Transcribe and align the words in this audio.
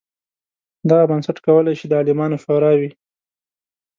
دغه 0.89 1.03
بنسټ 1.09 1.37
کولای 1.45 1.73
شي 1.79 1.85
د 1.87 1.93
عالمانو 1.99 2.41
شورا 2.43 2.71
وي. 2.79 2.89